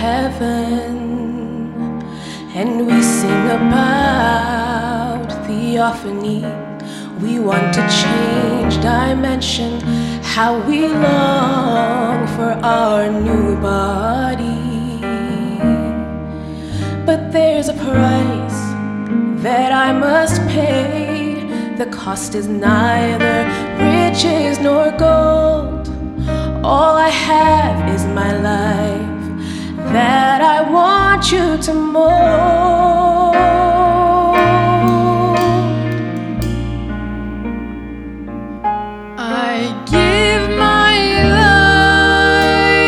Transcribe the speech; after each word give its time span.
heaven 0.00 0.96
and 2.58 2.86
we 2.86 3.02
sing 3.02 3.46
about 3.60 5.26
theophany. 5.46 6.42
We 7.20 7.38
want 7.38 7.74
to 7.74 7.82
change 8.02 8.80
dimension, 8.80 9.72
how 10.22 10.58
we 10.66 10.88
long 10.88 12.26
for 12.34 12.52
our 12.76 13.10
new 13.10 13.56
body. 13.60 15.02
But 17.04 17.30
there's 17.30 17.68
a 17.68 17.74
price 17.74 18.60
that 19.42 19.70
I 19.86 19.92
must 19.92 20.40
pay. 20.48 21.74
The 21.76 21.86
cost 21.86 22.34
is 22.34 22.46
neither 22.48 23.38
riches 23.92 24.58
nor 24.60 24.90
gold. 24.92 25.84
All 26.64 26.94
I 26.96 27.10
have 27.10 27.69
my 28.20 28.32
life 28.52 29.22
that 29.94 30.40
I 30.54 30.58
want 30.76 31.22
you 31.32 31.46
to 31.66 31.72
mold. 31.94 33.34
I 39.48 39.54
give 39.94 40.44
my 40.68 40.96
life, 41.40 42.80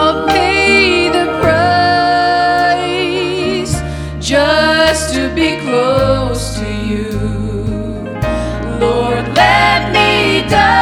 I'll 0.00 0.20
pay 0.28 1.08
the 1.18 1.26
price 1.42 2.94
just 4.32 5.04
to 5.14 5.22
be 5.40 5.48
close 5.64 6.42
to 6.60 6.68
you. 6.90 7.10
Lord, 8.82 9.24
let 9.42 9.80
me 9.96 10.10
die 10.50 10.79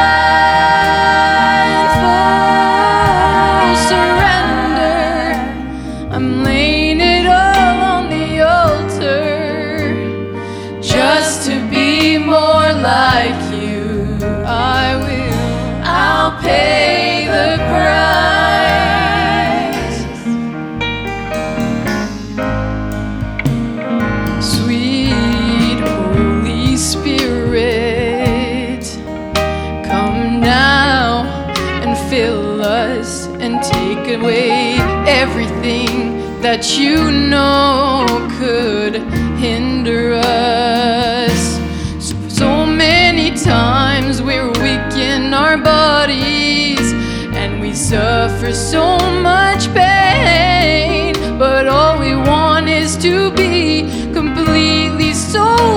that 36.41 36.77
you 36.79 37.11
know 37.11 38.05
could 38.39 38.95
hinder 39.37 40.13
us. 40.13 41.59
So, 41.99 42.15
so 42.29 42.65
many 42.65 43.35
times 43.37 44.21
we're 44.21 44.47
weak 44.47 44.93
in 44.95 45.33
our 45.33 45.57
bodies 45.57 46.93
and 47.35 47.59
we 47.59 47.73
suffer 47.73 48.53
so 48.53 48.97
much 49.21 49.67
pain, 49.73 51.13
but 51.37 51.67
all 51.67 51.99
we 51.99 52.15
want 52.15 52.69
is 52.69 52.95
to 52.97 53.31
be 53.31 53.81
completely 54.13 55.13
sold 55.13 55.68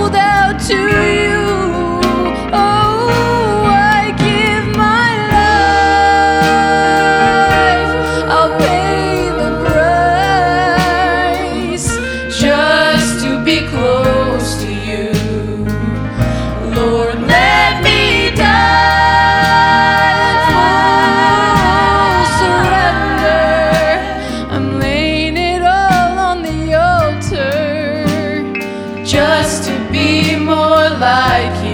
just 29.12 29.64
to 29.64 29.74
be 29.92 30.34
more 30.36 30.88
like 30.98 31.62
you. 31.66 31.71